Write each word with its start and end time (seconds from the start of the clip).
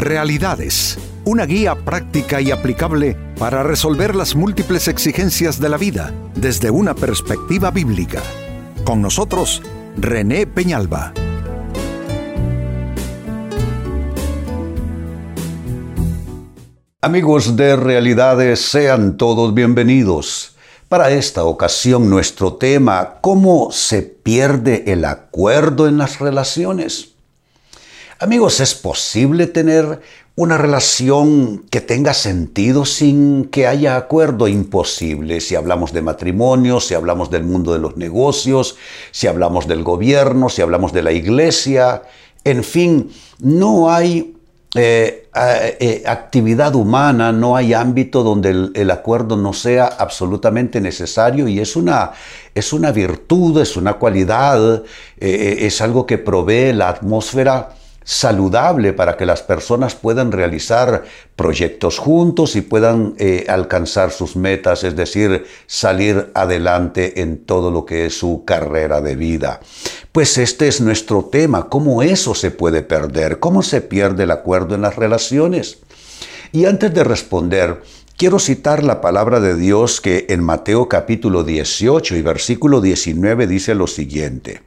Realidades, 0.00 0.96
una 1.26 1.44
guía 1.44 1.74
práctica 1.74 2.40
y 2.40 2.50
aplicable 2.50 3.18
para 3.38 3.62
resolver 3.62 4.16
las 4.16 4.34
múltiples 4.34 4.88
exigencias 4.88 5.60
de 5.60 5.68
la 5.68 5.76
vida 5.76 6.14
desde 6.34 6.70
una 6.70 6.94
perspectiva 6.94 7.70
bíblica. 7.70 8.22
Con 8.84 9.02
nosotros, 9.02 9.60
René 9.98 10.46
Peñalba. 10.46 11.12
Amigos 17.02 17.56
de 17.56 17.76
Realidades, 17.76 18.58
sean 18.70 19.18
todos 19.18 19.52
bienvenidos. 19.52 20.56
Para 20.88 21.10
esta 21.10 21.44
ocasión 21.44 22.08
nuestro 22.08 22.54
tema, 22.54 23.18
¿cómo 23.20 23.70
se 23.70 24.00
pierde 24.00 24.84
el 24.90 25.04
acuerdo 25.04 25.86
en 25.86 25.98
las 25.98 26.20
relaciones? 26.20 27.09
Amigos, 28.22 28.60
¿es 28.60 28.74
posible 28.74 29.46
tener 29.46 30.02
una 30.36 30.58
relación 30.58 31.64
que 31.70 31.80
tenga 31.80 32.12
sentido 32.12 32.84
sin 32.84 33.46
que 33.46 33.66
haya 33.66 33.96
acuerdo? 33.96 34.46
Imposible. 34.46 35.40
Si 35.40 35.54
hablamos 35.54 35.94
de 35.94 36.02
matrimonio, 36.02 36.80
si 36.80 36.92
hablamos 36.92 37.30
del 37.30 37.44
mundo 37.44 37.72
de 37.72 37.78
los 37.78 37.96
negocios, 37.96 38.76
si 39.10 39.26
hablamos 39.26 39.66
del 39.66 39.82
gobierno, 39.82 40.50
si 40.50 40.60
hablamos 40.60 40.92
de 40.92 41.02
la 41.02 41.12
iglesia, 41.12 42.02
en 42.44 42.62
fin, 42.62 43.10
no 43.38 43.90
hay 43.90 44.36
eh, 44.74 45.30
eh, 45.34 46.02
actividad 46.04 46.74
humana, 46.74 47.32
no 47.32 47.56
hay 47.56 47.72
ámbito 47.72 48.22
donde 48.22 48.50
el, 48.74 48.90
acuerdo 48.90 49.38
no 49.38 49.54
sea 49.54 49.86
absolutamente 49.86 50.82
necesario 50.82 51.48
y 51.48 51.58
es 51.58 51.74
una, 51.74 52.12
es 52.54 52.74
una 52.74 52.92
virtud, 52.92 53.62
es 53.62 53.78
una 53.78 53.94
cualidad, 53.94 54.82
eh, 55.18 55.56
es 55.60 55.80
algo 55.80 56.04
que 56.04 56.18
provee 56.18 56.74
la 56.74 56.90
atmósfera 56.90 57.79
saludable 58.10 58.92
para 58.92 59.16
que 59.16 59.24
las 59.24 59.40
personas 59.40 59.94
puedan 59.94 60.32
realizar 60.32 61.04
proyectos 61.36 61.98
juntos 61.98 62.56
y 62.56 62.60
puedan 62.60 63.14
eh, 63.18 63.44
alcanzar 63.46 64.10
sus 64.10 64.34
metas, 64.34 64.82
es 64.82 64.96
decir, 64.96 65.46
salir 65.68 66.32
adelante 66.34 67.20
en 67.20 67.44
todo 67.44 67.70
lo 67.70 67.86
que 67.86 68.06
es 68.06 68.18
su 68.18 68.44
carrera 68.44 69.00
de 69.00 69.14
vida. 69.14 69.60
Pues 70.10 70.38
este 70.38 70.66
es 70.66 70.80
nuestro 70.80 71.26
tema, 71.26 71.68
cómo 71.68 72.02
eso 72.02 72.34
se 72.34 72.50
puede 72.50 72.82
perder, 72.82 73.38
cómo 73.38 73.62
se 73.62 73.80
pierde 73.80 74.24
el 74.24 74.32
acuerdo 74.32 74.74
en 74.74 74.82
las 74.82 74.96
relaciones. 74.96 75.78
Y 76.50 76.64
antes 76.64 76.92
de 76.92 77.04
responder, 77.04 77.80
quiero 78.16 78.40
citar 78.40 78.82
la 78.82 79.00
palabra 79.00 79.38
de 79.38 79.54
Dios 79.54 80.00
que 80.00 80.26
en 80.30 80.42
Mateo 80.42 80.88
capítulo 80.88 81.44
18 81.44 82.16
y 82.16 82.22
versículo 82.22 82.80
19 82.80 83.46
dice 83.46 83.76
lo 83.76 83.86
siguiente. 83.86 84.62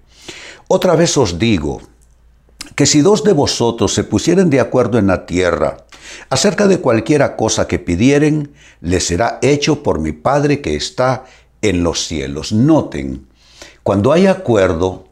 Otra 0.70 0.96
vez 0.96 1.18
os 1.18 1.38
digo, 1.38 1.82
que 2.76 2.86
si 2.86 3.02
dos 3.02 3.24
de 3.24 3.34
vosotros 3.34 3.94
se 3.94 4.04
pusieren 4.04 4.50
de 4.50 4.60
acuerdo 4.60 4.98
en 4.98 5.08
la 5.08 5.26
tierra 5.26 5.86
acerca 6.30 6.68
de 6.68 6.80
cualquiera 6.80 7.36
cosa 7.36 7.68
que 7.68 7.80
pidieren, 7.80 8.54
les 8.82 9.06
será 9.06 9.40
hecho 9.42 9.84
por 9.84 10.00
mi 10.00 10.12
Padre 10.12 10.62
que 10.62 10.76
está 10.76 11.26
en 11.62 11.84
los 11.84 12.06
cielos. 12.06 12.52
Noten, 12.52 13.28
cuando 13.84 14.12
hay 14.12 14.28
acuerdo, 14.28 15.08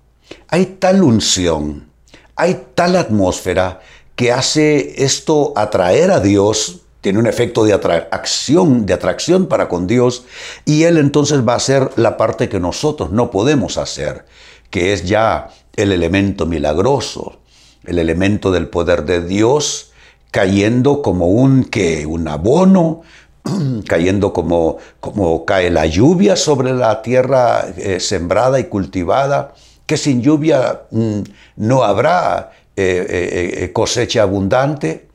hay 0.47 0.65
tal 0.79 1.03
unción, 1.03 1.89
hay 2.35 2.65
tal 2.75 2.95
atmósfera 2.95 3.81
que 4.15 4.31
hace 4.31 5.03
esto 5.03 5.53
atraer 5.55 6.11
a 6.11 6.19
Dios, 6.19 6.81
tiene 7.01 7.19
un 7.19 7.27
efecto 7.27 7.63
de 7.63 7.73
atracción, 7.73 8.85
de 8.85 8.93
atracción 8.93 9.47
para 9.47 9.67
con 9.67 9.87
Dios, 9.87 10.25
y 10.65 10.83
Él 10.83 10.97
entonces 10.97 11.47
va 11.47 11.53
a 11.53 11.57
hacer 11.57 11.89
la 11.95 12.17
parte 12.17 12.47
que 12.47 12.59
nosotros 12.59 13.11
no 13.11 13.31
podemos 13.31 13.77
hacer, 13.77 14.25
que 14.69 14.93
es 14.93 15.05
ya 15.05 15.49
el 15.75 15.91
elemento 15.91 16.45
milagroso, 16.45 17.40
el 17.85 17.99
elemento 17.99 18.51
del 18.51 18.67
poder 18.67 19.05
de 19.05 19.25
Dios 19.25 19.91
cayendo 20.31 21.01
como 21.01 21.27
un, 21.27 21.69
un 22.07 22.27
abono, 22.27 23.01
cayendo 23.87 24.33
como, 24.33 24.77
como 24.99 25.45
cae 25.45 25.69
la 25.69 25.85
lluvia 25.85 26.35
sobre 26.35 26.73
la 26.73 27.01
tierra 27.01 27.67
eh, 27.77 27.99
sembrada 27.99 28.59
y 28.59 28.65
cultivada, 28.65 29.53
que 29.85 29.97
sin 29.97 30.21
lluvia 30.21 30.83
mm, 30.91 31.19
no 31.57 31.83
habrá 31.83 32.51
eh, 32.77 33.57
eh, 33.61 33.73
cosecha 33.73 34.21
abundante, 34.21 35.07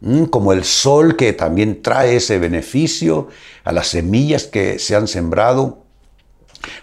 mm, 0.00 0.24
como 0.24 0.52
el 0.52 0.64
sol 0.64 1.16
que 1.16 1.32
también 1.32 1.82
trae 1.82 2.16
ese 2.16 2.38
beneficio 2.38 3.28
a 3.62 3.72
las 3.72 3.88
semillas 3.88 4.44
que 4.44 4.80
se 4.80 4.96
han 4.96 5.06
sembrado. 5.06 5.83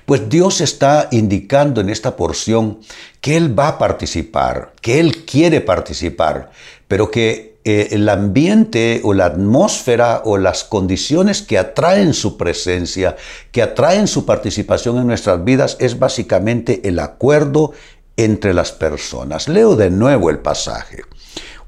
Pues 0.06 0.30
Dios 0.30 0.62
está 0.62 1.08
indicando 1.12 1.81
en 1.81 1.90
esta 1.90 2.16
porción 2.16 2.80
que 3.19 3.38
Él 3.38 3.58
va 3.58 3.69
a 3.69 3.78
participar, 3.78 4.74
que 4.81 5.00
Él 5.00 5.25
quiere 5.25 5.62
participar, 5.62 6.52
pero 6.88 7.12
que 7.12 7.52
eh, 7.64 7.90
el 7.91 8.09
ambiente 8.09 9.02
o 9.03 9.14
la 9.14 9.25
atmósfera 9.25 10.24
o 10.25 10.38
las 10.38 10.64
condiciones 10.64 11.44
que 11.44 11.59
atraen 11.59 12.14
su 12.16 12.36
presencia, 12.36 13.16
que 13.52 13.62
atraen 13.62 14.08
su 14.08 14.25
participación 14.25 14.97
en 14.97 15.06
nuestras 15.06 15.44
vidas, 15.44 15.78
es 15.80 16.00
básicamente 16.00 16.81
el 16.88 16.97
acuerdo 16.97 17.74
entre 18.18 18.56
las 18.56 18.72
personas. 18.72 19.47
Leo 19.47 19.75
de 19.75 19.91
nuevo 19.91 20.31
el 20.31 20.40
pasaje. 20.40 21.03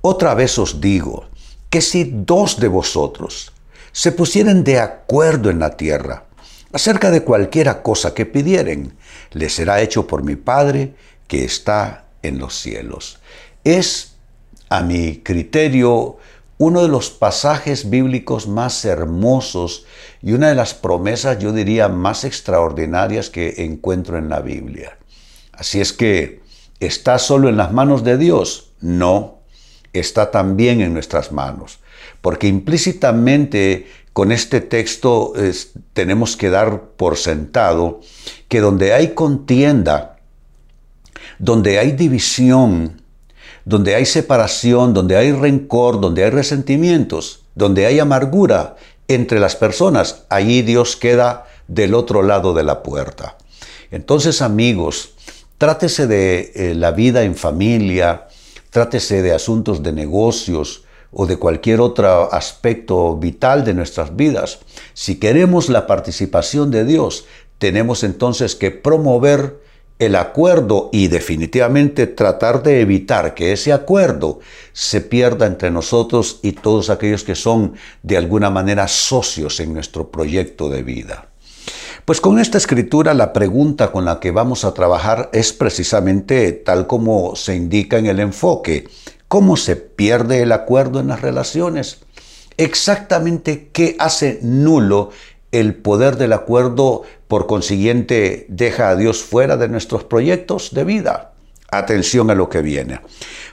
Otra 0.02 0.34
vez 0.34 0.58
os 0.58 0.82
digo 0.82 1.26
que 1.70 1.82
si 1.82 2.04
dos 2.12 2.60
de 2.60 2.68
vosotros 2.68 3.54
se 3.92 4.12
pusieren 4.12 4.64
de 4.64 4.80
acuerdo 4.80 5.52
en 5.52 5.60
la 5.60 5.78
tierra, 5.78 6.26
acerca 6.74 7.12
de 7.12 7.22
cualquiera 7.22 7.82
cosa 7.82 8.14
que 8.14 8.26
pidieren, 8.26 8.94
les 9.32 9.54
será 9.54 9.82
hecho 9.82 10.08
por 10.08 10.24
mi 10.24 10.36
Padre 10.36 10.96
que 11.28 11.46
está 11.46 12.08
en 12.24 12.40
los 12.40 12.60
cielos. 12.60 13.20
Es, 13.64 14.16
a 14.70 14.82
mi 14.82 15.18
criterio, 15.18 16.18
uno 16.58 16.82
de 16.82 16.88
los 16.88 17.10
pasajes 17.10 17.90
bíblicos 17.90 18.48
más 18.48 18.86
hermosos 18.86 19.86
y 20.22 20.34
una 20.34 20.50
de 20.50 20.56
las 20.56 20.74
promesas, 20.74 21.40
yo 21.40 21.52
diría, 21.52 21.90
más 21.90 22.24
extraordinarias 22.24 23.30
que 23.30 23.66
encuentro 23.66 24.18
en 24.18 24.30
la 24.30 24.40
Biblia. 24.40 24.98
Así 25.52 25.80
es 25.80 25.94
que, 25.94 26.42
¿está 26.80 27.20
solo 27.20 27.50
en 27.50 27.58
las 27.58 27.72
manos 27.72 28.04
de 28.04 28.18
Dios? 28.18 28.72
No, 28.82 29.40
está 29.94 30.32
también 30.32 30.82
en 30.82 30.94
nuestras 30.94 31.32
manos, 31.32 31.80
porque 32.22 32.48
implícitamente 32.48 33.88
con 34.14 34.32
este 34.32 34.62
texto 34.62 35.34
tenemos 35.94 36.38
que 36.38 36.50
dar 36.50 36.90
por 36.98 37.18
sentado 37.18 38.00
que 38.48 38.62
donde 38.62 38.94
hay 38.94 39.16
contienda, 39.16 40.18
donde 41.40 41.80
hay 41.80 41.92
división, 41.92 43.02
donde 43.66 43.96
hay 43.96 44.06
separación, 44.06 44.94
donde 44.94 45.18
hay 45.18 45.32
rencor, 45.32 46.00
donde 46.00 46.24
hay 46.24 46.30
resentimientos, 46.30 47.44
donde 47.56 47.86
hay 47.86 48.00
amargura 48.00 48.76
entre 49.08 49.40
las 49.40 49.56
personas, 49.56 50.24
allí 50.30 50.62
Dios 50.62 50.96
queda 50.96 51.46
del 51.68 51.94
otro 51.94 52.24
lado 52.24 52.54
de 52.54 52.64
la 52.64 52.84
puerta. 52.84 53.38
Entonces, 53.92 54.42
amigos, 54.42 55.14
trátese 55.58 56.08
de 56.08 56.52
eh, 56.56 56.76
la 56.76 56.92
vida 56.92 57.24
en 57.24 57.36
familia, 57.36 58.28
trátese 58.70 59.22
de 59.22 59.34
asuntos 59.34 59.84
de 59.84 59.92
negocios, 59.92 60.83
o 61.14 61.26
de 61.26 61.38
cualquier 61.38 61.82
otro 61.82 62.34
aspecto 62.34 63.16
vital 63.18 63.64
de 63.64 63.74
nuestras 63.74 64.16
vidas, 64.16 64.60
si 64.94 65.20
queremos 65.20 65.70
la 65.70 65.88
participación 65.88 66.72
de 66.72 66.86
Dios, 66.86 67.26
tenemos 67.58 68.04
entonces 68.04 68.56
que 68.56 68.72
promover 68.72 69.62
el 70.00 70.16
acuerdo 70.16 70.90
y 70.92 71.08
definitivamente 71.08 72.08
tratar 72.08 72.64
de 72.64 72.82
evitar 72.82 73.36
que 73.36 73.54
ese 73.54 73.72
acuerdo 73.72 74.40
se 74.74 75.02
pierda 75.02 75.46
entre 75.46 75.72
nosotros 75.72 76.40
y 76.42 76.54
todos 76.54 76.90
aquellos 76.90 77.24
que 77.24 77.36
son 77.36 77.74
de 78.02 78.18
alguna 78.18 78.50
manera 78.50 78.88
socios 78.88 79.60
en 79.60 79.74
nuestro 79.74 80.10
proyecto 80.10 80.70
de 80.70 80.84
vida. 80.84 81.30
Pues 82.06 82.20
con 82.20 82.38
esta 82.38 82.58
escritura 82.58 83.14
la 83.14 83.32
pregunta 83.32 83.94
con 83.94 84.04
la 84.04 84.20
que 84.20 84.32
vamos 84.32 84.66
a 84.66 84.74
trabajar 84.74 85.30
es 85.32 85.54
precisamente 85.54 86.52
tal 86.52 86.86
como 86.86 87.38
se 87.38 87.56
indica 87.56 87.98
en 87.98 88.08
el 88.08 88.20
enfoque. 88.20 88.90
¿Cómo 89.34 89.58
se 89.58 89.76
pierde 89.76 90.44
el 90.44 90.52
acuerdo 90.52 91.00
en 91.00 91.08
las 91.08 91.22
relaciones? 91.22 92.02
Exactamente 92.58 93.70
qué 93.74 93.96
hace 93.98 94.38
nulo 94.44 95.10
el 95.52 95.74
poder 95.74 96.18
del 96.18 96.34
acuerdo, 96.34 97.02
por 97.28 97.48
consiguiente 97.48 98.46
deja 98.48 98.90
a 98.90 98.96
Dios 98.96 99.24
fuera 99.24 99.58
de 99.58 99.70
nuestros 99.70 100.04
proyectos 100.04 100.76
de 100.76 100.84
vida. 100.84 101.34
Atención 101.72 102.30
a 102.30 102.36
lo 102.36 102.48
que 102.48 102.62
viene. 102.62 103.00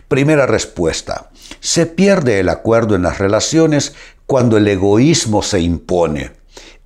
Primera 0.06 0.44
respuesta. 0.44 1.30
Se 1.60 1.86
pierde 1.86 2.40
el 2.40 2.50
acuerdo 2.50 2.94
en 2.94 3.00
las 3.00 3.16
relaciones 3.16 3.94
cuando 4.26 4.58
el 4.58 4.68
egoísmo 4.68 5.42
se 5.42 5.60
impone. 5.60 6.32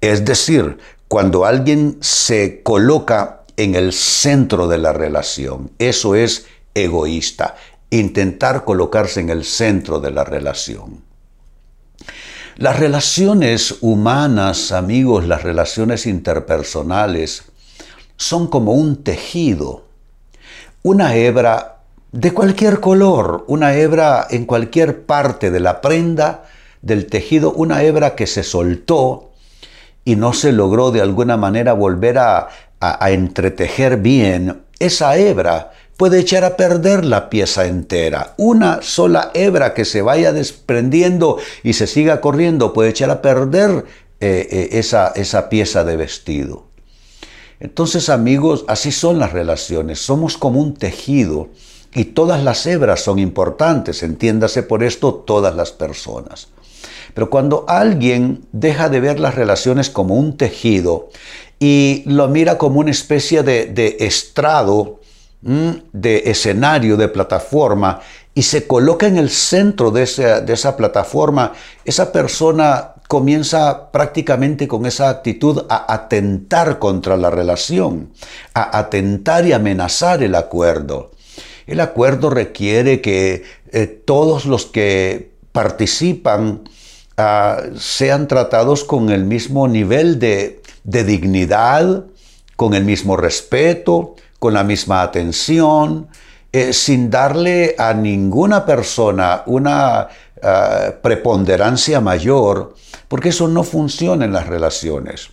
Es 0.00 0.24
decir, 0.24 0.78
cuando 1.08 1.46
alguien 1.46 1.98
se 2.00 2.62
coloca 2.62 3.42
en 3.56 3.74
el 3.74 3.92
centro 3.92 4.68
de 4.68 4.78
la 4.78 4.92
relación. 4.92 5.72
Eso 5.80 6.14
es 6.14 6.46
egoísta 6.76 7.54
intentar 7.90 8.64
colocarse 8.64 9.20
en 9.20 9.30
el 9.30 9.44
centro 9.44 10.00
de 10.00 10.10
la 10.10 10.24
relación. 10.24 11.02
Las 12.56 12.78
relaciones 12.78 13.78
humanas, 13.80 14.70
amigos, 14.72 15.26
las 15.26 15.42
relaciones 15.42 16.06
interpersonales, 16.06 17.44
son 18.16 18.46
como 18.46 18.72
un 18.72 19.02
tejido. 19.02 19.84
Una 20.82 21.16
hebra 21.16 21.74
de 22.12 22.32
cualquier 22.32 22.78
color, 22.78 23.44
una 23.48 23.74
hebra 23.74 24.26
en 24.30 24.46
cualquier 24.46 25.04
parte 25.04 25.50
de 25.50 25.58
la 25.58 25.80
prenda 25.80 26.44
del 26.80 27.06
tejido, 27.06 27.52
una 27.52 27.82
hebra 27.82 28.14
que 28.14 28.28
se 28.28 28.44
soltó 28.44 29.32
y 30.04 30.14
no 30.14 30.32
se 30.32 30.52
logró 30.52 30.92
de 30.92 31.00
alguna 31.00 31.36
manera 31.36 31.72
volver 31.72 32.18
a, 32.18 32.48
entretejer 32.80 33.96
bien, 33.96 34.62
esa 34.78 35.16
hebra 35.16 35.72
puede 35.96 36.20
echar 36.20 36.44
a 36.44 36.56
perder 36.56 37.04
la 37.04 37.30
pieza 37.30 37.66
entera. 37.66 38.34
Una 38.36 38.82
sola 38.82 39.30
hebra 39.34 39.74
que 39.74 39.84
se 39.84 40.02
vaya 40.02 40.32
desprendiendo 40.32 41.38
y 41.62 41.74
se 41.74 41.86
siga 41.86 42.20
corriendo 42.20 42.72
puede 42.72 42.90
echar 42.90 43.10
a 43.10 43.22
perder 43.22 43.84
eh, 44.20 44.48
eh, 44.50 44.68
esa, 44.72 45.12
esa 45.14 45.48
pieza 45.48 45.84
de 45.84 45.96
vestido. 45.96 46.66
Entonces 47.60 48.08
amigos, 48.08 48.64
así 48.68 48.92
son 48.92 49.18
las 49.18 49.32
relaciones. 49.32 49.98
Somos 50.00 50.36
como 50.36 50.60
un 50.60 50.74
tejido 50.74 51.48
y 51.94 52.06
todas 52.06 52.42
las 52.42 52.66
hebras 52.66 53.00
son 53.00 53.18
importantes, 53.18 54.02
entiéndase 54.02 54.62
por 54.62 54.82
esto 54.82 55.14
todas 55.14 55.54
las 55.54 55.70
personas. 55.70 56.48
Pero 57.14 57.30
cuando 57.30 57.64
alguien 57.68 58.44
deja 58.52 58.88
de 58.88 59.00
ver 59.00 59.20
las 59.20 59.36
relaciones 59.36 59.88
como 59.88 60.16
un 60.16 60.36
tejido 60.36 61.08
y 61.60 62.02
lo 62.06 62.28
mira 62.28 62.58
como 62.58 62.80
una 62.80 62.90
especie 62.90 63.44
de, 63.44 63.96
estrado, 64.00 65.00
de 65.44 66.22
escenario, 66.26 66.96
de 66.96 67.08
plataforma, 67.08 68.00
y 68.34 68.42
se 68.42 68.66
coloca 68.66 69.06
en 69.06 69.16
el 69.16 69.30
centro 69.30 69.90
de 69.90 70.02
esa, 70.02 70.40
de 70.40 70.52
esa 70.52 70.76
plataforma, 70.76 71.52
esa 71.84 72.10
persona 72.10 72.94
comienza 73.06 73.92
prácticamente 73.92 74.66
con 74.66 74.86
esa 74.86 75.10
actitud 75.10 75.66
a 75.68 75.92
atentar 75.92 76.78
contra 76.78 77.16
la 77.16 77.30
relación, 77.30 78.10
a 78.54 78.78
atentar 78.78 79.46
y 79.46 79.52
amenazar 79.52 80.22
el 80.22 80.34
acuerdo. 80.34 81.12
El 81.66 81.80
acuerdo 81.80 82.30
requiere 82.30 83.00
que 83.00 83.44
eh, 83.70 83.86
todos 83.86 84.46
los 84.46 84.66
que 84.66 85.32
participan 85.52 86.62
Ah, 87.16 87.62
sean 87.78 88.26
tratados 88.26 88.82
con 88.82 89.10
el 89.10 89.24
mismo 89.24 89.68
nivel 89.68 90.18
de, 90.18 90.60
dignidad, 90.82 92.06
con 92.56 92.74
el 92.74 92.84
mismo 92.84 93.16
respeto, 93.16 94.16
con 94.44 94.52
la 94.52 94.62
misma 94.62 95.00
atención, 95.00 96.06
eh, 96.52 96.74
sin 96.74 97.08
darle 97.08 97.74
a 97.78 97.94
ninguna 97.94 98.66
persona 98.66 99.42
una 99.46 100.06
ah, 100.42 100.90
preponderancia 101.00 101.98
mayor, 102.02 102.74
porque 103.08 103.30
eso 103.30 103.48
no 103.48 103.64
funciona 103.64 104.26
en 104.26 104.34
las 104.34 104.46
relaciones. 104.46 105.30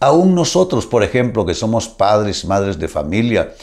Aún 0.00 0.34
nosotros, 0.34 0.84
por 0.84 1.02
ejemplo, 1.02 1.46
que 1.46 1.54
somos 1.54 1.88
padres, 1.88 2.44
madres 2.44 2.78
de 2.78 2.88
familia, 2.88 3.54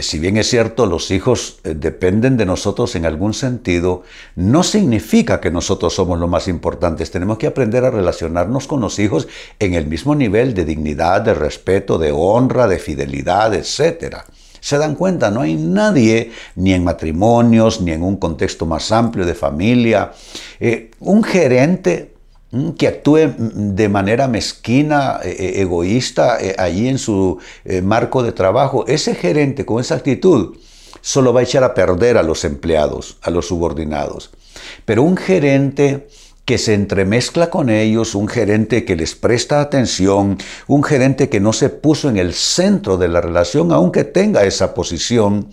si 0.00 0.18
bien 0.18 0.36
es 0.36 0.50
cierto, 0.50 0.86
los 0.86 1.10
hijos 1.10 1.60
eh, 1.62 1.74
dependen 1.74 2.36
de 2.36 2.44
nosotros 2.44 2.96
en 2.96 3.06
algún 3.06 3.34
sentido, 3.34 4.02
no 4.34 4.62
significa 4.62 5.40
que 5.40 5.50
nosotros 5.50 5.94
somos 5.94 6.18
lo 6.18 6.26
más 6.26 6.48
importantes. 6.48 7.10
Tenemos 7.10 7.38
que 7.38 7.46
aprender 7.46 7.84
a 7.84 7.90
relacionarnos 7.90 8.66
con 8.66 8.80
los 8.80 8.98
hijos 8.98 9.28
en 9.58 9.74
el 9.74 9.86
mismo 9.86 10.14
nivel 10.14 10.54
de 10.54 10.64
dignidad, 10.64 11.22
de 11.22 11.34
respeto, 11.34 11.98
de 11.98 12.10
honra, 12.12 12.66
de 12.66 12.78
fidelidad, 12.78 13.54
etc. 13.54 14.16
Se 14.60 14.78
dan 14.78 14.96
cuenta, 14.96 15.30
no 15.30 15.42
hay 15.42 15.54
nadie, 15.54 16.32
ni 16.56 16.72
en 16.72 16.82
matrimonios, 16.82 17.80
ni 17.80 17.92
en 17.92 18.02
un 18.02 18.16
contexto 18.16 18.66
más 18.66 18.90
amplio 18.90 19.24
de 19.24 19.34
familia, 19.34 20.10
eh, 20.58 20.90
un 20.98 21.22
gerente 21.22 22.15
que 22.78 22.86
actúe 22.86 23.26
mm, 23.26 23.74
de 23.74 23.88
manera 23.88 24.28
mezquina, 24.28 25.20
e, 25.22 25.30
e, 25.30 25.60
egoísta, 25.62 26.38
eh, 26.40 26.54
allí 26.58 26.88
en 26.88 26.98
su 26.98 27.38
eh, 27.64 27.82
marco 27.82 28.22
de 28.22 28.32
trabajo, 28.32 28.84
ese 28.86 29.14
gerente 29.14 29.64
con 29.64 29.80
esa 29.80 29.96
actitud 29.96 30.56
solo 31.00 31.32
va 31.32 31.40
a 31.40 31.42
echar 31.44 31.62
a 31.64 31.74
perder 31.74 32.16
a 32.16 32.22
los 32.22 32.44
empleados, 32.44 33.18
a 33.22 33.30
los 33.30 33.46
subordinados. 33.46 34.30
Pero 34.84 35.02
un 35.02 35.16
gerente 35.16 36.08
que 36.46 36.56
se 36.56 36.72
entremezcla 36.72 37.50
con 37.50 37.68
ellos, 37.68 38.14
un 38.14 38.28
gerente 38.28 38.86
que 38.86 38.96
les 38.96 39.14
presta 39.14 39.60
atención, 39.60 40.38
un 40.66 40.82
gerente 40.82 41.28
que 41.28 41.40
no 41.40 41.52
se 41.52 41.68
puso 41.68 42.08
en 42.08 42.16
el 42.16 42.32
centro 42.32 42.96
de 42.96 43.08
la 43.08 43.20
relación, 43.20 43.72
aunque 43.72 44.04
tenga 44.04 44.44
esa 44.44 44.72
posición, 44.72 45.48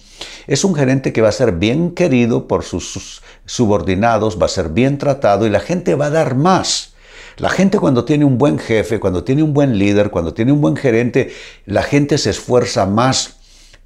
es 0.47 0.63
un 0.63 0.75
gerente 0.75 1.11
que 1.11 1.21
va 1.21 1.29
a 1.29 1.33
ser 1.33 1.53
bien 1.53 1.91
querido 1.91 2.47
por 2.47 2.63
sus 2.63 3.21
subordinados, 3.45 4.41
va 4.41 4.45
a 4.45 4.49
ser 4.49 4.69
bien 4.69 4.97
tratado 4.97 5.45
y 5.45 5.49
la 5.49 5.59
gente 5.59 5.95
va 5.95 6.05
a 6.05 6.11
dar 6.11 6.35
más 6.35 6.93
la 7.37 7.49
gente 7.49 7.79
cuando 7.79 8.05
tiene 8.05 8.25
un 8.25 8.37
buen 8.37 8.59
jefe, 8.59 8.99
cuando 8.99 9.23
tiene 9.23 9.41
un 9.43 9.53
buen 9.53 9.77
líder, 9.79 10.11
cuando 10.11 10.33
tiene 10.33 10.51
un 10.51 10.61
buen 10.61 10.75
gerente, 10.75 11.33
la 11.65 11.81
gente 11.81 12.17
se 12.17 12.29
esfuerza 12.29 12.85
más 12.85 13.37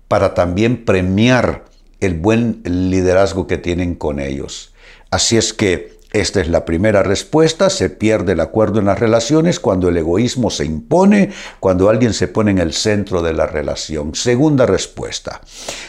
para 0.07 0.33
también 0.33 0.83
premiar 0.83 1.65
el 2.01 2.15
buen 2.15 2.61
liderazgo 2.65 3.47
que 3.47 3.57
tienen 3.57 3.95
con 3.95 4.19
ellos. 4.19 4.73
Así 5.11 5.37
es 5.37 5.53
que 5.53 5.96
esta 6.13 6.39
es 6.39 6.47
la 6.47 6.63
primera 6.63 7.03
respuesta, 7.03 7.69
se 7.69 7.89
pierde 7.89 8.31
el 8.31 8.39
acuerdo 8.39 8.79
en 8.79 8.85
las 8.85 8.99
relaciones 8.99 9.59
cuando 9.59 9.89
el 9.89 9.97
egoísmo 9.97 10.49
se 10.49 10.63
impone, 10.63 11.31
cuando 11.59 11.89
alguien 11.89 12.13
se 12.13 12.29
pone 12.29 12.51
en 12.51 12.59
el 12.59 12.73
centro 12.73 13.21
de 13.21 13.33
la 13.33 13.45
relación. 13.45 14.15
Segunda 14.15 14.65
respuesta, 14.65 15.41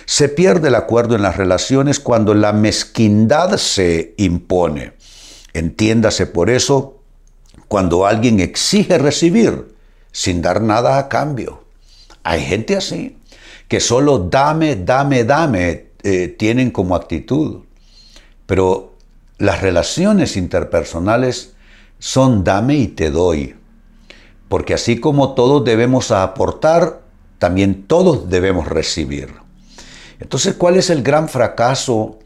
se 0.06 0.28
pierde 0.28 0.68
el 0.68 0.74
acuerdo 0.74 1.14
en 1.14 1.22
las 1.22 1.36
relaciones 1.36 2.00
cuando 2.00 2.34
la 2.34 2.52
mezquindad 2.52 3.56
se 3.58 4.14
impone. 4.16 4.92
Entiéndase 5.52 6.26
por 6.26 6.50
eso 6.50 7.00
cuando 7.68 8.04
alguien 8.04 8.40
exige 8.40 8.98
recibir 8.98 9.76
sin 10.10 10.42
dar 10.42 10.62
nada 10.62 10.98
a 10.98 11.08
cambio. 11.08 11.64
Hay 12.24 12.42
gente 12.42 12.76
así, 12.76 13.16
que 13.68 13.78
solo 13.78 14.18
dame, 14.18 14.74
dame, 14.76 15.22
dame 15.22 15.88
eh, 16.02 16.28
tienen 16.28 16.70
como 16.70 16.96
actitud. 16.96 17.60
Pero 18.46 18.87
las 19.38 19.60
relaciones 19.62 20.36
interpersonales 20.36 21.54
son 21.98 22.44
dame 22.44 22.74
y 22.76 22.88
te 22.88 23.10
doy. 23.10 23.56
Porque 24.48 24.74
así 24.74 24.98
como 24.98 25.34
todos 25.34 25.64
debemos 25.64 26.10
aportar, 26.10 27.02
también 27.38 27.86
todos 27.86 28.28
debemos 28.28 28.66
recibir. 28.66 29.34
Entonces, 30.20 30.54
¿cuál 30.54 30.76
es 30.76 30.90
el 30.90 31.02
gran 31.02 31.28
fracaso 31.28 32.18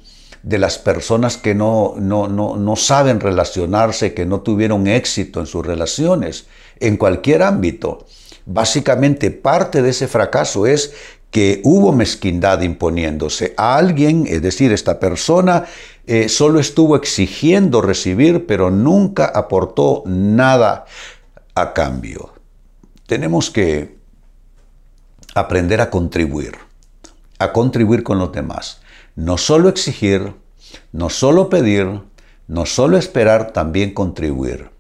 de 0.43 0.59
las 0.59 0.79
personas 0.79 1.37
que 1.37 1.55
no, 1.55 1.95
no, 1.99 2.27
no, 2.29 2.77
saben 2.77 3.21
relacionarse, 3.21 4.13
que 4.13 4.27
no 4.27 4.41
tuvieron 4.41 4.87
éxito 4.87 5.41
en 5.41 5.47
sus 5.47 5.65
relaciones, 5.65 6.47
en 6.81 6.97
cualquier 6.97 7.43
ámbito. 7.43 8.07
Básicamente 8.45 9.31
parte 9.31 9.83
de 9.83 9.91
ese 9.91 10.09
fracaso 10.09 10.67
es 10.67 10.95
que 11.31 11.61
hubo 11.65 11.93
mezquindad 11.93 12.61
imponiéndose. 12.63 13.55
A 13.57 13.77
alguien, 13.77 14.27
es 14.29 14.43
decir, 14.43 14.73
esta 14.73 14.99
persona, 14.99 15.65
eh, 16.07 16.29
solo 16.29 16.59
estuvo 16.59 16.97
exigiendo 16.97 17.81
recibir, 17.81 18.47
pero 18.47 18.71
nunca 18.71 19.27
aportó 19.27 20.03
nada 20.07 20.85
a 21.55 21.73
cambio. 21.73 22.33
Tenemos 23.07 23.51
que 23.51 23.99
aprender 25.35 25.81
a 25.81 25.91
contribuir, 25.91 26.57
a 27.39 27.53
contribuir 27.53 28.03
con 28.03 28.19
los 28.19 28.33
demás. 28.33 28.81
No 29.15 29.39
solo 29.39 29.69
exigir, 29.69 30.35
no 30.93 31.11
solo 31.11 31.49
pedir, 31.49 32.01
no 32.49 32.67
solo 32.67 32.97
esperar, 32.97 33.53
también 33.53 33.95
contribuir. 33.95 34.71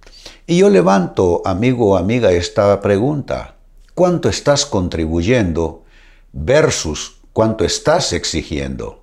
Y 0.46 0.58
yo 0.58 0.70
levanto, 0.70 1.42
amigo 1.44 1.90
o 1.90 1.96
amiga, 1.96 2.32
esta 2.32 2.80
pregunta. 2.80 3.56
¿Cuánto 3.94 4.28
estás 4.28 4.66
contribuyendo 4.66 5.84
versus 6.32 7.20
cuánto 7.32 7.64
estás 7.64 8.12
exigiendo? 8.12 9.01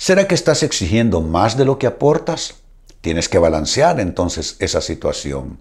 ¿Será 0.00 0.26
que 0.26 0.34
estás 0.34 0.62
exigiendo 0.62 1.20
más 1.20 1.58
de 1.58 1.66
lo 1.66 1.78
que 1.78 1.86
aportas? 1.86 2.54
Tienes 3.02 3.28
que 3.28 3.36
balancear 3.36 4.00
entonces 4.00 4.56
esa 4.58 4.80
situación. 4.80 5.58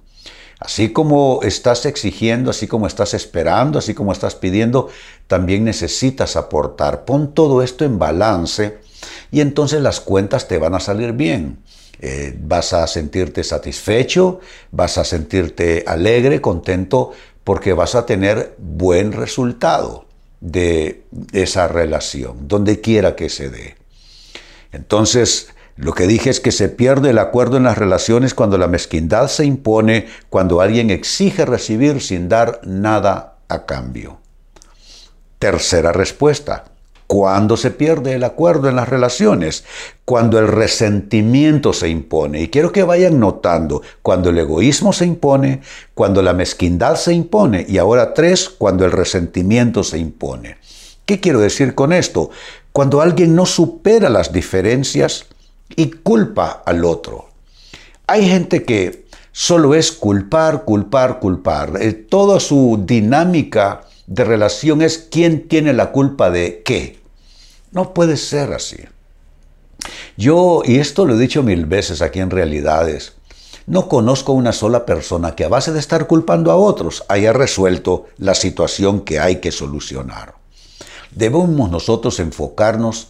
Así 0.62 0.94
como 0.94 1.42
estás 1.44 1.86
exigiendo, 1.86 2.50
así 2.50 2.66
como 2.66 2.88
estás 2.88 3.14
esperando, 3.14 3.80
así 3.80 3.94
como 3.94 4.14
estás 4.14 4.36
pidiendo, 4.36 4.88
también 5.28 5.66
necesitas 5.66 6.38
aportar. 6.38 7.04
Pon 7.04 7.34
todo 7.34 7.62
esto 7.62 7.84
en 7.84 8.00
balance 8.00 8.78
y 9.30 9.42
entonces 9.42 9.82
las 9.82 10.00
cuentas 10.00 10.48
te 10.48 10.58
van 10.58 10.74
a 10.74 10.80
salir 10.80 11.12
bien. 11.12 11.60
Eh, 12.00 12.34
vas 12.42 12.72
a 12.72 12.88
sentirte 12.88 13.44
satisfecho, 13.44 14.40
vas 14.72 14.98
a 14.98 15.04
sentirte 15.04 15.84
alegre, 15.86 16.40
contento, 16.40 17.12
porque 17.44 17.74
vas 17.74 17.94
a 17.94 18.06
tener 18.06 18.56
buen 18.58 19.12
resultado 19.12 20.06
de 20.40 21.04
esa 21.34 21.68
relación, 21.68 22.48
donde 22.48 22.80
quiera 22.80 23.18
que 23.18 23.28
se 23.28 23.50
dé. 23.50 23.79
Entonces, 24.72 25.50
lo 25.76 25.94
que 25.94 26.08
dije 26.08 26.30
es 26.30 26.40
que 26.40 26.52
se 26.52 26.68
pierde 26.68 27.12
el 27.12 27.20
acuerdo 27.20 27.58
en 27.58 27.64
las 27.64 27.78
relaciones 27.78 28.34
cuando 28.34 28.58
la 28.58 28.68
mezquindad 28.68 29.28
se 29.28 29.46
impone, 29.46 30.08
cuando 30.30 30.60
alguien 30.60 30.90
exige 30.90 31.46
recibir 31.46 32.02
sin 32.02 32.28
dar 32.28 32.60
nada 32.66 33.38
a 33.48 33.66
cambio. 33.66 34.20
Tercera 35.40 35.94
respuesta. 35.94 36.66
¿Cuándo 37.08 37.58
se 37.58 37.72
pierde 37.72 38.14
el 38.14 38.24
acuerdo 38.24 38.70
en 38.70 38.76
las 38.76 38.88
relaciones? 38.88 39.64
Cuando 40.06 40.38
el 40.38 40.48
resentimiento 40.48 41.74
se 41.74 41.90
impone. 41.90 42.42
Y 42.42 42.50
quiero 42.50 42.72
que 42.72 42.84
vayan 42.84 43.20
notando, 43.20 43.82
cuando 44.04 44.30
el 44.30 44.38
egoísmo 44.38 44.94
se 44.94 45.06
impone, 45.06 45.62
cuando 45.96 46.22
la 46.22 46.34
mezquindad 46.34 46.98
se 46.98 47.14
impone 47.14 47.66
y 47.68 47.80
ahora 47.80 48.14
tres, 48.14 48.50
cuando 48.50 48.86
el 48.86 48.92
resentimiento 48.92 49.84
se 49.84 49.98
impone. 49.98 50.58
¿Qué 51.06 51.20
quiero 51.20 51.40
decir 51.40 51.74
con 51.74 51.94
esto? 51.94 52.30
Cuando 52.72 53.02
alguien 53.02 53.36
no 53.36 53.46
supera 53.46 54.10
las 54.10 54.32
diferencias 54.32 55.26
y 55.76 55.92
culpa 55.92 56.64
al 56.66 56.86
otro. 56.86 57.30
Hay 58.08 58.28
gente 58.28 58.64
que 58.64 59.06
solo 59.32 59.76
es 59.76 59.92
culpar, 59.92 60.66
culpar, 60.66 61.20
culpar. 61.20 61.82
Eh, 61.82 61.94
toda 61.94 62.40
su 62.40 62.84
dinámica 62.86 63.82
de 64.08 64.24
relación 64.24 64.82
es 64.82 64.98
quién 65.12 65.48
tiene 65.48 65.74
la 65.74 65.92
culpa 65.92 66.30
de 66.30 66.64
qué. 66.64 67.00
No 67.72 67.94
puede 67.94 68.18
ser 68.18 68.54
así. 68.54 68.78
Yo, 70.18 70.64
y 70.66 70.80
esto 70.80 71.06
lo 71.06 71.16
he 71.16 71.20
dicho 71.20 71.44
mil 71.44 71.66
veces 71.66 72.02
aquí 72.02 72.20
en 72.20 72.32
realidades, 72.32 73.14
no 73.68 73.88
conozco 73.88 74.34
una 74.34 74.52
sola 74.52 74.86
persona 74.86 75.36
que 75.36 75.46
a 75.46 75.50
base 75.50 75.72
de 75.72 75.80
estar 75.80 76.08
culpando 76.08 76.52
a 76.52 76.56
otros 76.56 77.04
haya 77.08 77.32
resuelto 77.32 78.08
la 78.18 78.34
situación 78.34 79.02
que 79.02 79.20
hay 79.20 79.38
que 79.38 79.52
solucionar. 79.52 80.34
Debemos 81.12 81.70
nosotros 81.70 82.20
enfocarnos 82.20 83.10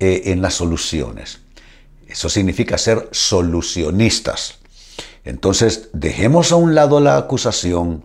eh, 0.00 0.22
en 0.26 0.42
las 0.42 0.54
soluciones. 0.54 1.40
Eso 2.06 2.28
significa 2.28 2.78
ser 2.78 3.08
solucionistas. 3.12 4.58
Entonces, 5.24 5.90
dejemos 5.92 6.52
a 6.52 6.56
un 6.56 6.74
lado 6.74 7.00
la 7.00 7.16
acusación, 7.16 8.04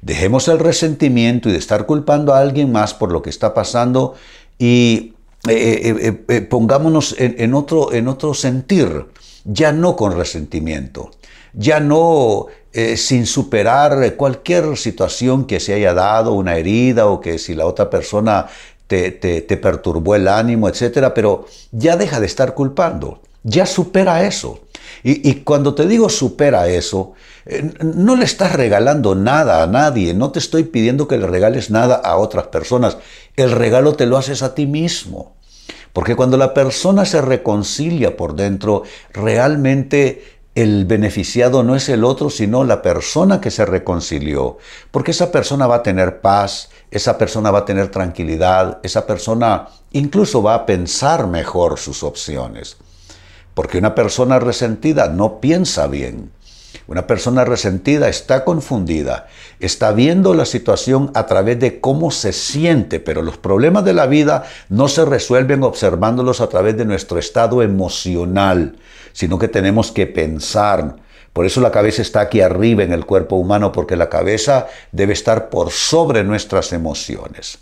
dejemos 0.00 0.48
el 0.48 0.58
resentimiento 0.58 1.48
y 1.48 1.52
de 1.52 1.58
estar 1.58 1.86
culpando 1.86 2.32
a 2.32 2.40
alguien 2.40 2.72
más 2.72 2.94
por 2.94 3.12
lo 3.12 3.20
que 3.22 3.30
está 3.30 3.52
pasando 3.52 4.14
y 4.58 5.14
eh, 5.48 6.22
eh, 6.28 6.40
pongámonos 6.40 7.14
en, 7.18 7.52
otro, 7.52 7.92
en 7.92 8.08
otro 8.08 8.32
sentir, 8.32 9.06
ya 9.44 9.72
no 9.72 9.94
con 9.94 10.16
resentimiento, 10.16 11.10
ya 11.52 11.80
no 11.80 12.46
eh, 12.74 12.96
sin 12.96 13.26
superar 13.26 14.16
cualquier 14.16 14.76
situación 14.76 15.46
que 15.46 15.60
se 15.60 15.74
haya 15.74 15.94
dado, 15.94 16.32
una 16.32 16.56
herida 16.56 17.06
o 17.06 17.20
que 17.20 17.38
si 17.38 17.54
la 17.54 17.66
otra 17.66 17.88
persona 17.88 18.46
te, 18.88 19.58
perturbó 19.62 20.16
el 20.16 20.26
ánimo, 20.26 20.68
etc. 20.68 21.12
Pero 21.14 21.46
ya 21.70 21.96
deja 21.96 22.18
de 22.18 22.26
estar 22.26 22.54
culpando, 22.54 23.20
ya 23.44 23.64
supera 23.64 24.26
eso. 24.26 24.60
Y, 25.02 25.28
y 25.28 25.42
cuando 25.42 25.74
te 25.74 25.86
digo 25.86 26.08
supera 26.08 26.66
eso, 26.68 27.12
eh, 27.46 27.74
no 27.80 28.16
le 28.16 28.24
estás 28.24 28.52
regalando 28.54 29.14
nada 29.14 29.62
a 29.62 29.66
nadie, 29.66 30.12
no 30.12 30.32
te 30.32 30.38
estoy 30.38 30.64
pidiendo 30.64 31.06
que 31.06 31.18
le 31.18 31.26
regales 31.26 31.70
nada 31.70 31.94
a 31.94 32.16
otras 32.16 32.48
personas, 32.48 32.98
el 33.36 33.52
regalo 33.52 33.94
te 33.94 34.06
lo 34.06 34.16
haces 34.16 34.42
a 34.42 34.54
ti 34.54 34.66
mismo. 34.66 35.34
Porque 35.92 36.16
cuando 36.16 36.36
la 36.36 36.54
persona 36.54 37.04
se 37.04 37.22
reconcilia 37.22 38.16
por 38.16 38.34
dentro, 38.34 38.82
realmente 39.12 40.33
el 40.54 40.84
beneficiado 40.84 41.64
no 41.64 41.74
es 41.74 41.88
el 41.88 42.04
otro, 42.04 42.30
sino 42.30 42.62
la 42.62 42.80
persona 42.80 43.40
que 43.40 43.50
se 43.50 43.66
reconcilió. 43.66 44.58
Porque 44.90 45.10
esa 45.10 45.32
persona 45.32 45.66
va 45.66 45.76
a 45.76 45.82
tener 45.82 46.20
paz, 46.20 46.70
esa 46.90 47.18
persona 47.18 47.50
va 47.50 47.60
a 47.60 47.64
tener 47.64 47.88
tranquilidad, 47.88 48.78
esa 48.82 49.06
persona 49.06 49.68
incluso 49.92 50.42
va 50.42 50.54
a 50.54 50.66
pensar 50.66 51.26
mejor 51.26 51.78
sus 51.78 52.04
opciones. 52.04 52.76
Porque 53.54 53.78
una 53.78 53.94
persona 53.94 54.38
resentida 54.38 55.08
no 55.08 55.40
piensa 55.40 55.86
bien. 55.88 56.30
Una 56.86 57.06
persona 57.06 57.46
resentida 57.46 58.08
está 58.08 58.44
confundida, 58.44 59.26
está 59.58 59.92
viendo 59.92 60.34
la 60.34 60.44
situación 60.44 61.10
a 61.14 61.24
través 61.26 61.58
de 61.58 61.80
cómo 61.80 62.10
se 62.10 62.34
siente, 62.34 63.00
pero 63.00 63.22
los 63.22 63.38
problemas 63.38 63.86
de 63.86 63.94
la 63.94 64.06
vida 64.06 64.44
no 64.68 64.88
se 64.88 65.06
resuelven 65.06 65.62
observándolos 65.62 66.42
a 66.42 66.48
través 66.48 66.76
de 66.76 66.84
nuestro 66.84 67.18
estado 67.18 67.62
emocional, 67.62 68.76
sino 69.12 69.38
que 69.38 69.48
tenemos 69.48 69.92
que 69.92 70.06
pensar. 70.06 70.96
Por 71.32 71.46
eso 71.46 71.62
la 71.62 71.72
cabeza 71.72 72.02
está 72.02 72.20
aquí 72.20 72.42
arriba 72.42 72.84
en 72.84 72.92
el 72.92 73.06
cuerpo 73.06 73.36
humano, 73.36 73.72
porque 73.72 73.96
la 73.96 74.10
cabeza 74.10 74.66
debe 74.92 75.14
estar 75.14 75.48
por 75.48 75.70
sobre 75.70 76.22
nuestras 76.22 76.72
emociones. 76.72 77.58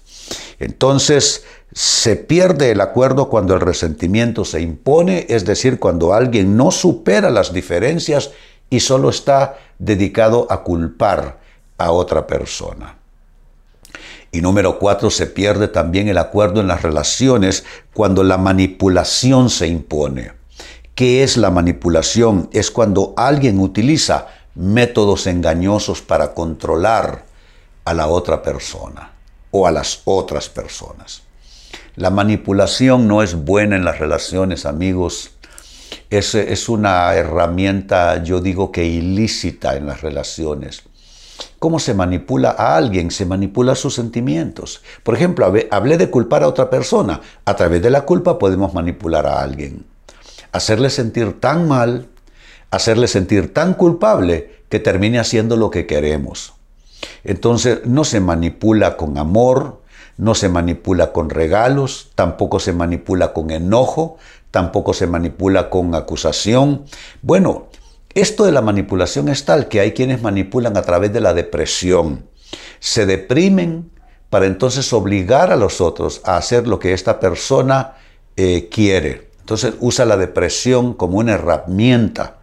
Entonces, 0.58 1.44
se 1.72 2.16
pierde 2.16 2.70
el 2.70 2.80
acuerdo 2.80 3.28
cuando 3.28 3.54
el 3.54 3.60
resentimiento 3.60 4.44
se 4.44 4.60
impone, 4.60 5.26
es 5.28 5.44
decir, 5.44 5.78
cuando 5.78 6.12
alguien 6.12 6.56
no 6.56 6.70
supera 6.70 7.30
las 7.30 7.52
diferencias 7.52 8.32
y 8.72 8.80
solo 8.80 9.10
está 9.10 9.58
dedicado 9.78 10.46
a 10.48 10.62
culpar 10.62 11.40
a 11.76 11.90
otra 11.90 12.26
persona. 12.26 12.96
Y 14.30 14.40
número 14.40 14.78
cuatro, 14.78 15.10
se 15.10 15.26
pierde 15.26 15.68
también 15.68 16.08
el 16.08 16.16
acuerdo 16.16 16.62
en 16.62 16.68
las 16.68 16.80
relaciones 16.80 17.66
cuando 17.92 18.24
la 18.24 18.38
manipulación 18.38 19.50
se 19.50 19.66
impone. 19.66 20.32
¿Qué 20.94 21.22
es 21.22 21.36
la 21.36 21.50
manipulación? 21.50 22.48
Es 22.54 22.70
cuando 22.70 23.12
alguien 23.18 23.60
utiliza 23.60 24.28
métodos 24.54 25.26
engañosos 25.26 26.00
para 26.00 26.32
controlar 26.32 27.26
a 27.84 27.92
la 27.92 28.06
otra 28.06 28.42
persona 28.42 29.12
o 29.50 29.66
a 29.66 29.70
las 29.70 30.00
otras 30.06 30.48
personas. 30.48 31.24
La 31.94 32.08
manipulación 32.08 33.06
no 33.06 33.22
es 33.22 33.34
buena 33.34 33.76
en 33.76 33.84
las 33.84 33.98
relaciones, 33.98 34.64
amigos, 34.64 35.31
es, 36.18 36.68
una 36.68 37.14
herramienta, 37.14 38.22
yo 38.22 38.40
digo 38.40 38.70
que 38.70 38.84
ilícita 38.84 39.76
en 39.76 39.86
las 39.86 40.02
relaciones. 40.02 40.82
¿Cómo 41.58 41.78
se 41.78 41.94
manipula 41.94 42.50
a 42.50 42.76
alguien? 42.76 43.10
Se 43.10 43.24
manipula 43.24 43.74
sus 43.74 43.94
sentimientos. 43.94 44.82
Por 45.02 45.14
ejemplo, 45.14 45.50
hablé 45.70 45.96
de 45.96 46.10
culpar 46.10 46.42
a 46.42 46.48
otra 46.48 46.68
persona. 46.68 47.20
A 47.46 47.56
través 47.56 47.80
de 47.80 47.88
la 47.88 48.02
culpa 48.02 48.38
podemos 48.38 48.74
manipular 48.74 49.26
a 49.26 49.40
alguien. 49.40 49.86
Hacerle 50.52 50.90
sentir 50.90 51.40
tan 51.40 51.66
mal, 51.66 52.08
hacerle 52.70 53.08
sentir 53.08 53.54
tan 53.54 53.72
culpable 53.72 54.62
que 54.68 54.80
termine 54.80 55.18
haciendo 55.18 55.56
lo 55.56 55.70
que 55.70 55.86
queremos. 55.86 56.52
Entonces 57.24 57.80
no 57.86 58.04
se 58.04 58.20
manipula 58.20 58.98
con 58.98 59.16
amor, 59.16 59.80
no 60.18 60.34
se 60.34 60.50
manipula 60.50 61.12
con 61.12 61.30
regalos, 61.30 62.10
tampoco 62.14 62.60
se 62.60 62.72
manipula 62.72 63.32
con 63.32 63.50
enojo, 63.50 64.18
tampoco 64.52 64.94
se 64.94 65.08
manipula 65.08 65.68
con 65.68 65.96
acusación. 65.96 66.84
Bueno, 67.22 67.66
esto 68.14 68.44
de 68.44 68.52
la 68.52 68.60
manipulación 68.62 69.28
es 69.28 69.44
tal 69.44 69.66
que 69.66 69.80
hay 69.80 69.92
quienes 69.92 70.22
manipulan 70.22 70.76
a 70.76 70.82
través 70.82 71.12
de 71.12 71.20
la 71.20 71.34
depresión. 71.34 72.28
Se 72.78 73.06
deprimen 73.06 73.90
para 74.30 74.46
entonces 74.46 74.92
obligar 74.92 75.50
a 75.50 75.56
los 75.56 75.80
otros 75.80 76.20
a 76.24 76.36
hacer 76.36 76.68
lo 76.68 76.78
que 76.78 76.92
esta 76.92 77.18
persona 77.18 77.94
eh, 78.36 78.68
quiere. 78.70 79.30
Entonces 79.40 79.74
usa 79.80 80.04
la 80.04 80.16
depresión 80.16 80.94
como 80.94 81.18
una 81.18 81.32
herramienta 81.32 82.38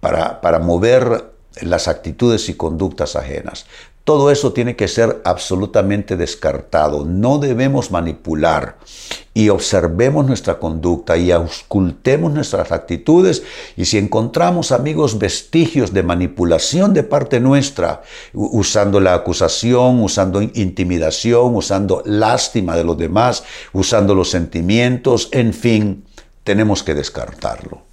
para, 0.00 0.40
para 0.40 0.58
mover 0.58 1.32
las 1.60 1.86
actitudes 1.86 2.48
y 2.48 2.54
conductas 2.54 3.14
ajenas. 3.14 3.66
Todo 4.04 4.32
eso 4.32 4.52
tiene 4.52 4.74
que 4.74 4.88
ser 4.88 5.22
absolutamente 5.24 6.16
descartado. 6.16 7.04
No 7.04 7.38
debemos 7.38 7.92
manipular 7.92 8.78
y 9.32 9.48
observemos 9.48 10.26
nuestra 10.26 10.58
conducta 10.58 11.16
y 11.16 11.30
auscultemos 11.30 12.32
nuestras 12.32 12.72
actitudes 12.72 13.44
y 13.76 13.84
si 13.84 13.98
encontramos 13.98 14.72
amigos 14.72 15.18
vestigios 15.18 15.92
de 15.92 16.02
manipulación 16.02 16.94
de 16.94 17.04
parte 17.04 17.38
nuestra, 17.38 18.02
usando 18.32 18.98
la 18.98 19.14
acusación, 19.14 20.02
usando 20.02 20.42
intimidación, 20.42 21.54
usando 21.54 22.02
lástima 22.04 22.76
de 22.76 22.84
los 22.84 22.98
demás, 22.98 23.44
usando 23.72 24.16
los 24.16 24.30
sentimientos, 24.30 25.28
en 25.30 25.54
fin, 25.54 26.04
tenemos 26.42 26.82
que 26.82 26.94
descartarlo. 26.94 27.91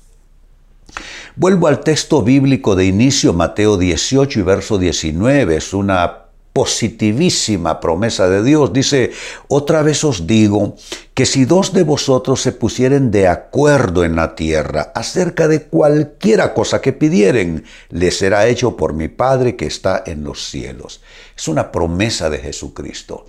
Vuelvo 1.36 1.68
al 1.68 1.82
texto 1.82 2.22
bíblico 2.22 2.76
de 2.76 2.86
inicio, 2.86 3.34
Mateo 3.34 3.78
18 3.78 4.40
y 4.40 4.44
verso 4.44 4.78
19. 4.78 5.56
Es 5.56 5.74
una 5.74 6.26
positivísima 6.54 7.80
promesa 7.80 8.28
de 8.28 8.44
Dios. 8.44 8.74
Dice, 8.74 9.12
otra 9.48 9.84
vez 9.84 10.04
os 10.04 10.26
digo 10.28 10.76
que 11.14 11.26
si 11.26 11.46
dos 11.46 11.74
de 11.74 11.84
vosotros 11.84 12.42
se 12.42 12.52
pusieren 12.52 13.12
de 13.12 13.28
acuerdo 13.28 14.04
en 14.04 14.16
la 14.16 14.36
tierra 14.36 14.92
acerca 14.96 15.48
de 15.48 15.64
cualquiera 15.64 16.54
cosa 16.54 16.82
que 16.82 16.94
pidieren, 16.94 17.64
les 17.90 18.18
será 18.18 18.48
hecho 18.48 18.76
por 18.76 18.94
mi 18.94 19.08
Padre 19.08 19.56
que 19.56 19.68
está 19.68 20.04
en 20.06 20.24
los 20.24 20.50
cielos. 20.50 21.02
Es 21.38 21.48
una 21.48 21.72
promesa 21.72 22.30
de 22.30 22.40
Jesucristo. 22.40 23.26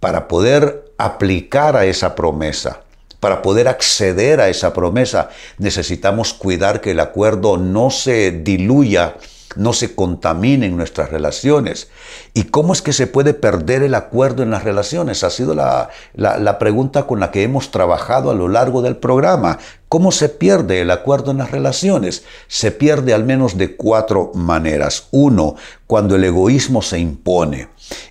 Para 0.00 0.28
poder 0.28 0.92
aplicar 0.98 1.76
a 1.76 1.86
esa 1.86 2.14
promesa, 2.14 2.82
para 3.20 3.42
poder 3.42 3.68
acceder 3.68 4.40
a 4.40 4.48
esa 4.48 4.72
promesa, 4.72 5.30
necesitamos 5.58 6.34
cuidar 6.34 6.80
que 6.80 6.92
el 6.92 7.00
acuerdo 7.00 7.56
no 7.56 7.90
se 7.90 8.30
diluya, 8.30 9.16
no 9.56 9.72
se 9.72 9.94
contamine 9.94 10.66
en 10.66 10.76
nuestras 10.76 11.10
relaciones. 11.10 11.88
¿Y 12.32 12.44
cómo 12.44 12.72
es 12.72 12.82
que 12.82 12.92
se 12.92 13.08
puede 13.08 13.34
perder 13.34 13.82
el 13.82 13.94
acuerdo 13.94 14.42
en 14.42 14.50
las 14.50 14.62
relaciones? 14.62 15.24
Ha 15.24 15.30
sido 15.30 15.54
la, 15.54 15.88
la, 16.14 16.58
pregunta 16.58 17.06
con 17.06 17.18
la 17.18 17.30
que 17.32 17.42
hemos 17.42 17.70
trabajado 17.70 18.30
a 18.30 18.34
lo 18.34 18.46
largo 18.46 18.82
del 18.82 18.96
programa. 18.96 19.58
¿Cómo 19.88 20.12
se 20.12 20.28
pierde 20.28 20.80
el 20.80 20.90
acuerdo 20.90 21.32
en 21.32 21.38
las 21.38 21.50
relaciones? 21.50 22.24
Se 22.46 22.70
pierde 22.70 23.14
al 23.14 23.24
menos 23.24 23.56
de 23.58 23.74
cuatro 23.74 24.30
maneras. 24.34 25.08
Uno, 25.10 25.56
cuando 25.86 26.14
el 26.14 26.24
egoísmo 26.24 26.82
se 26.82 27.00
impone, 27.00 27.68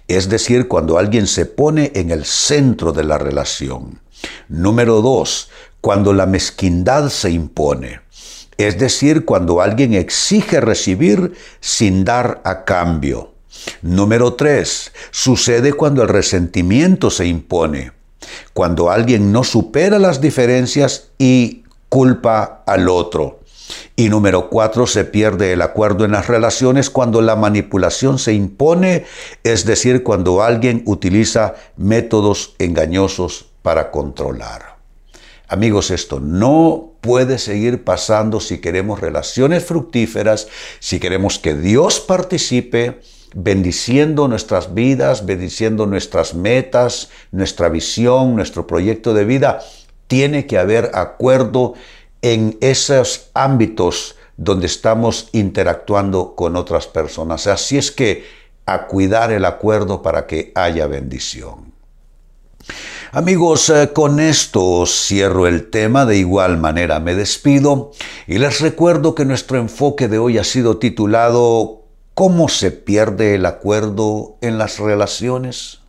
es 0.07 0.27
decir, 0.27 0.67
cuando 0.67 0.97
alguien 0.97 1.27
se 1.27 1.45
pone 1.45 1.91
en 1.95 2.11
el 2.11 2.25
centro 2.25 2.91
de 2.91 3.03
la 3.03 3.17
relación. 3.17 4.01
Número 4.47 5.01
dos, 5.01 5.49
cuando 5.81 6.13
la 6.13 6.25
mezquindad 6.25 7.09
se 7.09 7.31
impone, 7.31 8.01
es 8.57 8.79
decir, 8.79 9.25
cuando 9.25 9.61
alguien 9.61 9.93
exige 9.93 10.59
recibir 10.59 11.33
sin 11.59 12.03
dar 12.03 12.41
a 12.43 12.65
cambio. 12.65 13.33
Número 13.81 14.33
tres, 14.33 14.91
sucede 15.11 15.73
cuando 15.73 16.03
el 16.03 16.09
resentimiento 16.09 17.09
se 17.09 17.27
impone, 17.27 17.91
Cuando 18.53 18.89
alguien 18.89 19.31
no 19.31 19.43
supera 19.43 19.99
las 19.99 20.19
diferencias 20.19 21.09
y 21.17 21.63
culpa 21.87 22.63
al 22.65 22.89
otro. 22.89 23.41
Y 23.95 24.09
número 24.09 24.49
cuatro, 24.49 24.87
se 24.87 25.05
pierde 25.05 25.53
el 25.53 25.61
acuerdo 25.61 26.05
en 26.05 26.11
las 26.11 26.27
relaciones 26.27 26.89
cuando 26.89 27.21
la 27.21 27.35
manipulación 27.35 28.19
se 28.19 28.33
impone, 28.33 29.05
es 29.43 29.65
decir, 29.65 30.03
cuando 30.03 30.41
alguien 30.41 30.83
utiliza 30.85 31.55
métodos 31.77 32.55
engañosos 32.59 33.46
para 33.67 33.91
controlar. 33.91 34.77
Amigos, 35.49 35.91
esto 35.91 36.21
no 36.21 36.93
puede 37.01 37.37
seguir 37.37 37.83
pasando 37.83 38.39
si 38.39 38.59
queremos 38.59 39.01
relaciones 39.01 39.65
fructíferas, 39.65 40.47
si 40.79 41.01
queremos 41.01 41.37
que 41.37 41.53
Dios 41.53 41.99
participe 41.99 43.01
bendiciendo 43.35 44.29
nuestras 44.29 44.73
vidas, 44.73 45.25
bendiciendo 45.25 45.85
nuestras 45.85 46.33
metas, 46.33 47.09
nuestra 47.33 47.67
visión, 47.67 48.37
nuestro 48.37 48.65
proyecto 48.67 49.13
de 49.13 49.25
vida. 49.25 49.59
Tiene 50.07 50.45
que 50.45 50.57
haber 50.57 50.91
acuerdo 50.93 51.73
en 52.21 52.57
esos 52.61 53.31
ámbitos 53.33 54.15
donde 54.37 54.67
estamos 54.67 55.27
interactuando 55.33 56.35
con 56.37 56.55
otras 56.55 56.87
personas. 56.87 57.47
Así 57.47 57.77
es 57.77 57.91
que 57.91 58.23
cuidar 58.87 59.33
el 59.33 59.43
acuerdo 59.43 60.01
para 60.01 60.25
que 60.25 60.53
haya 60.55 60.87
bendición. 60.87 61.76
Amigos, 63.11 63.69
eh, 63.69 63.91
con 63.93 64.19
esto 64.19 64.85
cierro 64.85 65.47
el 65.47 65.69
tema, 65.69 66.05
de 66.05 66.17
igual 66.17 66.57
manera 66.57 66.99
me 66.99 67.15
despido 67.15 67.91
y 68.27 68.37
les 68.37 68.59
recuerdo 68.59 69.15
que 69.15 69.23
nuestro 69.23 69.57
enfoque 69.57 70.09
de 70.09 70.19
hoy 70.19 70.37
ha 70.37 70.43
sido 70.43 70.77
titulado 70.77 71.85
¿Cómo 72.13 72.49
se 72.49 72.71
pierde 72.71 73.35
el 73.35 73.45
acuerdo 73.45 74.37
en 74.41 74.57
las 74.57 74.79
relaciones? 74.79 75.79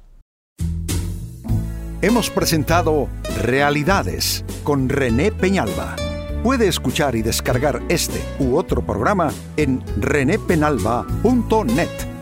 Hemos 2.02 2.30
presentado 2.30 3.08
Realidades 3.42 4.44
con 4.62 4.88
René 4.88 5.32
Peñalba. 5.32 5.96
Puede 6.44 6.68
escuchar 6.68 7.16
y 7.16 7.22
descargar 7.22 7.82
este 7.88 8.22
u 8.38 8.56
otro 8.56 8.86
programa 8.86 9.32
en 9.56 9.82
renépenalba.net. 10.00 12.17